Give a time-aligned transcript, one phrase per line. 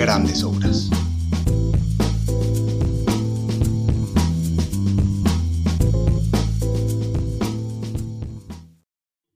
[0.00, 0.88] grandes obras.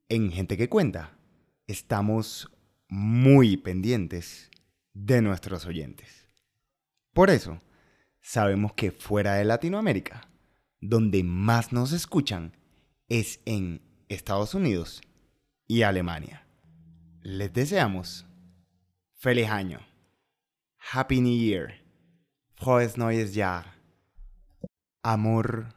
[0.09, 1.19] En Gente que Cuenta,
[1.67, 2.51] estamos
[2.89, 4.51] muy pendientes
[4.95, 6.31] de nuestros oyentes.
[7.13, 7.59] Por eso,
[8.23, 10.31] sabemos que fuera de Latinoamérica,
[10.81, 12.57] donde más nos escuchan
[13.11, 15.03] es en Estados Unidos
[15.69, 16.47] y Alemania.
[17.21, 18.25] Les deseamos
[19.13, 19.94] feliz año.
[20.93, 21.83] Happy New Year.
[22.55, 23.65] Frohes Neues Jahr.
[25.03, 25.75] Amor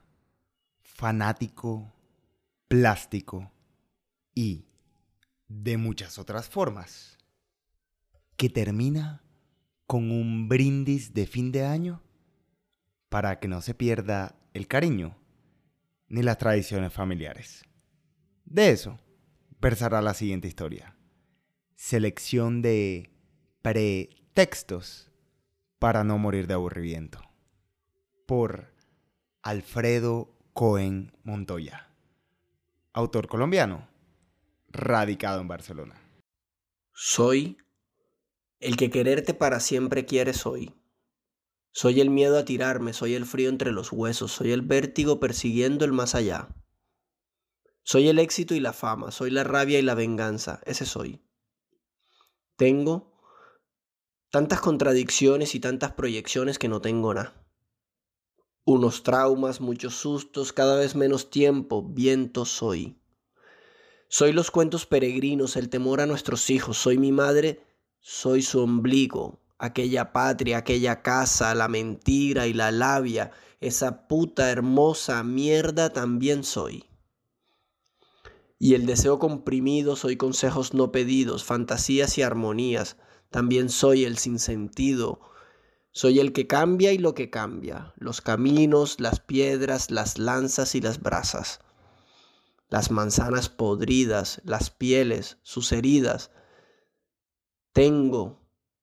[0.82, 1.94] fanático,
[2.68, 3.52] plástico
[4.36, 4.66] y
[5.48, 7.18] de muchas otras formas.
[8.36, 9.24] Que termina
[9.88, 12.04] con un brindis de fin de año
[13.10, 15.18] para que no se pierda el cariño
[16.10, 17.64] ni las tradiciones familiares.
[18.46, 19.00] De eso
[19.60, 20.96] versará la siguiente historia.
[21.76, 23.10] Selección de
[24.38, 25.10] pretextos
[25.80, 27.20] para no morir de aburrimiento.
[28.28, 28.72] Por
[29.42, 31.90] Alfredo Cohen Montoya.
[32.94, 33.90] Autor colombiano,
[34.70, 36.00] radicado en Barcelona.
[36.94, 37.58] Soy
[38.60, 40.72] el que quererte para siempre quieres hoy.
[41.72, 45.84] Soy el miedo a tirarme, soy el frío entre los huesos, soy el vértigo persiguiendo
[45.84, 46.50] el más allá.
[47.82, 51.24] Soy el éxito y la fama, soy la rabia y la venganza, ese soy.
[52.56, 53.17] Tengo
[54.30, 57.48] tantas contradicciones y tantas proyecciones que no tengo nada.
[58.66, 63.00] Unos traumas, muchos sustos, cada vez menos tiempo, viento soy.
[64.10, 67.64] Soy los cuentos peregrinos, el temor a nuestros hijos, soy mi madre,
[68.00, 75.24] soy su ombligo, aquella patria, aquella casa, la mentira y la labia, esa puta hermosa
[75.24, 76.86] mierda también soy.
[78.60, 82.98] Y el deseo comprimido soy consejos no pedidos, fantasías y armonías,
[83.30, 85.20] también soy el sinsentido,
[85.92, 90.82] soy el que cambia y lo que cambia, los caminos, las piedras, las lanzas y
[90.82, 91.60] las brasas,
[92.70, 96.32] las manzanas podridas, las pieles, sus heridas.
[97.74, 98.40] Tengo,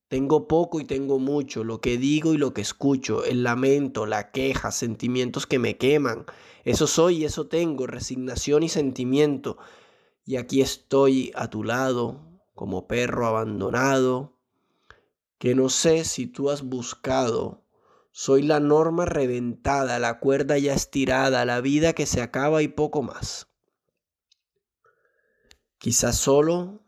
[0.08, 4.30] tengo poco y tengo mucho, lo que digo y lo que escucho, el lamento, la
[4.32, 6.26] queja, sentimientos que me queman.
[6.64, 9.58] Eso soy y eso tengo, resignación y sentimiento.
[10.24, 12.20] Y aquí estoy a tu lado,
[12.54, 14.33] como perro abandonado,
[15.38, 17.64] que no sé si tú has buscado.
[18.12, 23.02] Soy la norma reventada, la cuerda ya estirada, la vida que se acaba y poco
[23.02, 23.48] más.
[25.78, 26.82] Quizás solo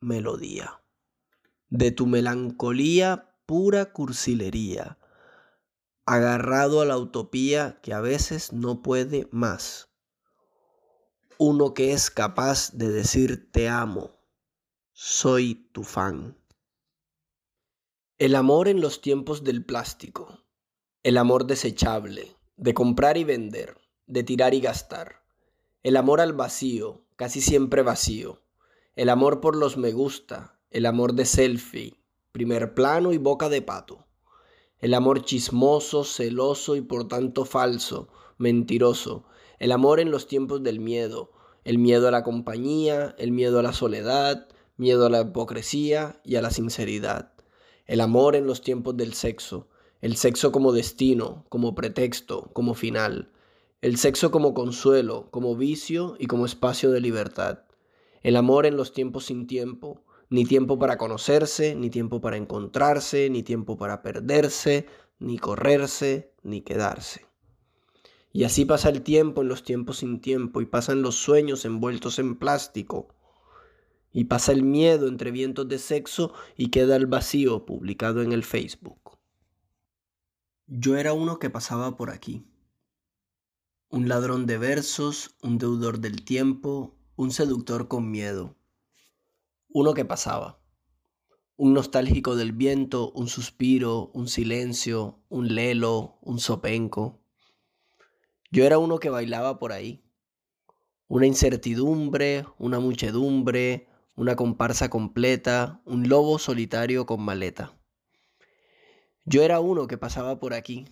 [0.00, 0.80] melodía
[1.70, 4.98] de tu melancolía pura cursilería,
[6.04, 9.88] agarrado a la utopía que a veces no puede más.
[11.38, 14.18] Uno que es capaz de decir te amo,
[14.92, 16.39] soy tu fan.
[18.20, 20.44] El amor en los tiempos del plástico,
[21.02, 25.22] el amor desechable, de comprar y vender, de tirar y gastar,
[25.82, 28.42] el amor al vacío, casi siempre vacío,
[28.94, 31.96] el amor por los me gusta, el amor de selfie,
[32.30, 34.04] primer plano y boca de pato,
[34.80, 39.24] el amor chismoso, celoso y por tanto falso, mentiroso,
[39.58, 41.32] el amor en los tiempos del miedo,
[41.64, 46.36] el miedo a la compañía, el miedo a la soledad, miedo a la hipocresía y
[46.36, 47.32] a la sinceridad,
[47.90, 49.66] el amor en los tiempos del sexo,
[50.00, 53.32] el sexo como destino, como pretexto, como final,
[53.82, 57.64] el sexo como consuelo, como vicio y como espacio de libertad,
[58.22, 63.28] el amor en los tiempos sin tiempo, ni tiempo para conocerse, ni tiempo para encontrarse,
[63.28, 64.86] ni tiempo para perderse,
[65.18, 67.26] ni correrse, ni quedarse.
[68.32, 72.20] Y así pasa el tiempo en los tiempos sin tiempo, y pasan los sueños envueltos
[72.20, 73.08] en plástico,
[74.12, 78.44] y pasa el miedo entre vientos de sexo, y queda el vacío publicado en el
[78.44, 79.18] Facebook.
[80.66, 82.46] Yo era uno que pasaba por aquí.
[83.88, 88.56] Un ladrón de versos, un deudor del tiempo, un seductor con miedo
[89.72, 90.60] uno que pasaba.
[91.56, 97.20] Un nostálgico del viento, un suspiro, un silencio, un lelo, un sopenco.
[98.50, 100.02] Yo era uno que bailaba por ahí.
[101.06, 103.88] Una incertidumbre, una muchedumbre,
[104.20, 107.74] una comparsa completa, un lobo solitario con maleta.
[109.24, 110.84] Yo era uno que pasaba por aquí.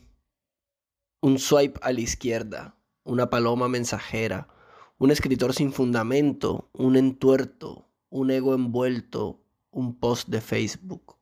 [1.21, 4.49] Un swipe a la izquierda, una paloma mensajera,
[4.97, 11.17] un escritor sin fundamento, un entuerto, un ego envuelto, un post de Facebook.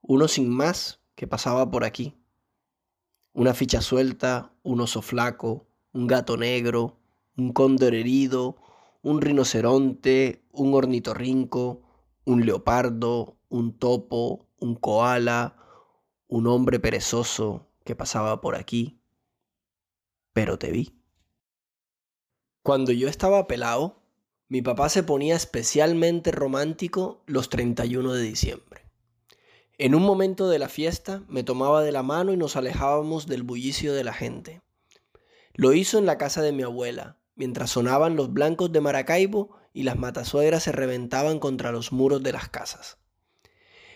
[0.00, 2.16] Uno sin más que pasaba por aquí.
[3.34, 6.98] Una ficha suelta, un oso flaco, un gato negro,
[7.36, 8.56] un cóndor herido,
[9.02, 11.82] un rinoceronte, un ornitorrinco,
[12.24, 15.56] un leopardo, un topo, un koala,
[16.26, 19.00] un hombre perezoso que pasaba por aquí.
[20.32, 20.94] Pero te vi.
[22.62, 24.02] Cuando yo estaba pelado,
[24.48, 28.84] mi papá se ponía especialmente romántico los 31 de diciembre.
[29.78, 33.42] En un momento de la fiesta me tomaba de la mano y nos alejábamos del
[33.42, 34.60] bullicio de la gente.
[35.54, 39.84] Lo hizo en la casa de mi abuela, mientras sonaban los blancos de Maracaibo y
[39.84, 42.98] las matasuegras se reventaban contra los muros de las casas.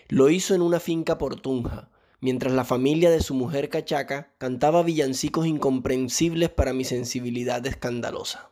[0.07, 1.91] Lo hizo en una finca por Tunja,
[2.21, 8.51] mientras la familia de su mujer cachaca cantaba villancicos incomprensibles para mi sensibilidad escandalosa.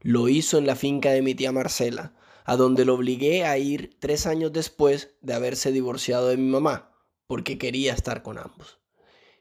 [0.00, 2.14] Lo hizo en la finca de mi tía Marcela,
[2.44, 6.92] a donde lo obligué a ir tres años después de haberse divorciado de mi mamá,
[7.26, 8.78] porque quería estar con ambos.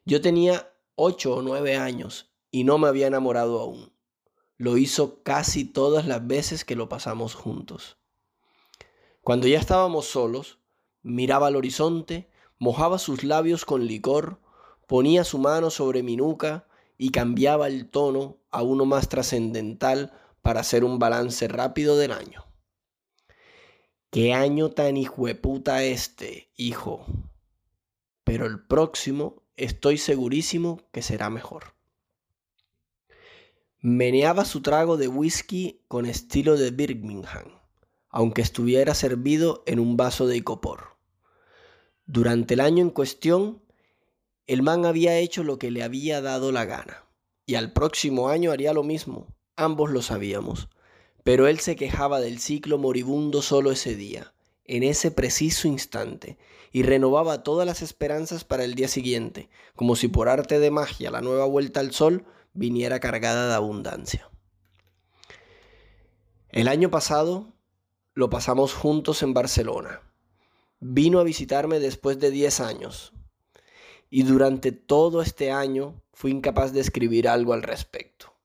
[0.05, 3.92] Yo tenía ocho o nueve años y no me había enamorado aún.
[4.63, 7.97] Lo hizo casi todas las veces que lo pasamos juntos.
[9.19, 10.59] Cuando ya estábamos solos,
[11.01, 12.29] miraba al horizonte,
[12.59, 14.39] mojaba sus labios con licor,
[14.87, 16.65] ponía su mano sobre mi nuca
[16.97, 22.45] y cambiaba el tono a uno más trascendental para hacer un balance rápido del año.
[24.11, 27.05] ¿Qué año tan hijueputa este, hijo?
[28.23, 31.73] Pero el próximo estoy segurísimo que será mejor.
[33.85, 37.59] Meneaba su trago de whisky con estilo de Birmingham,
[38.07, 40.95] aunque estuviera servido en un vaso de icopor.
[42.05, 43.61] Durante el año en cuestión,
[44.47, 47.03] el man había hecho lo que le había dado la gana,
[47.45, 49.27] y al próximo año haría lo mismo,
[49.57, 50.69] ambos lo sabíamos,
[51.25, 54.33] pero él se quejaba del ciclo moribundo solo ese día,
[54.63, 56.37] en ese preciso instante,
[56.71, 61.11] y renovaba todas las esperanzas para el día siguiente, como si por arte de magia
[61.11, 64.29] la nueva vuelta al sol viniera cargada de abundancia.
[66.49, 67.53] El año pasado
[68.13, 70.01] lo pasamos juntos en Barcelona.
[70.79, 73.13] Vino a visitarme después de 10 años
[74.09, 78.35] y durante todo este año fui incapaz de escribir algo al respecto.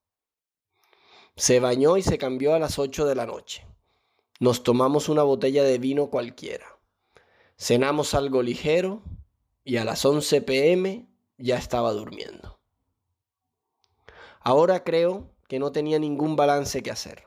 [1.37, 3.66] Se bañó y se cambió a las 8 de la noche.
[4.40, 6.78] Nos tomamos una botella de vino cualquiera.
[7.58, 9.02] Cenamos algo ligero
[9.64, 12.57] y a las 11 pm ya estaba durmiendo.
[14.40, 17.25] Ahora creo que no tenía ningún balance que hacer,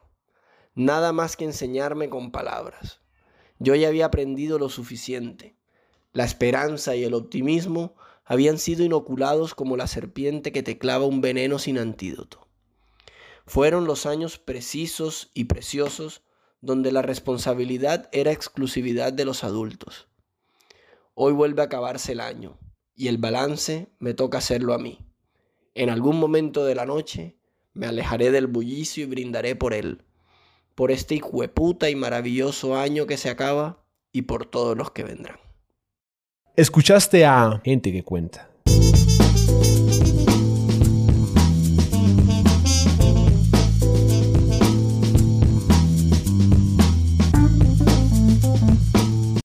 [0.76, 3.02] nada más que enseñarme con palabras.
[3.60, 5.56] Yo ya había aprendido lo suficiente.
[6.14, 11.22] La esperanza y el optimismo habían sido inoculados como la serpiente que te clava un
[11.22, 12.48] veneno sin antídoto.
[13.46, 16.24] Fueron los años precisos y preciosos
[16.62, 20.08] donde la responsabilidad era exclusividad de los adultos.
[21.14, 22.58] Hoy vuelve a acabarse el año
[22.96, 25.11] y el balance me toca hacerlo a mí.
[25.74, 27.38] En algún momento de la noche
[27.74, 30.04] me alejaré del bullicio y brindaré por él,
[30.76, 35.38] por este hijueputa y maravilloso año que se acaba y por todos los que vendrán.
[36.58, 38.50] Escuchaste a Gente que Cuenta.